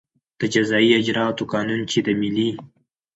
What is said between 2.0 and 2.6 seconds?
د ملي